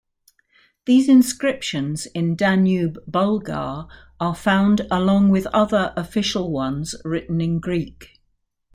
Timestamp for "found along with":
4.35-5.45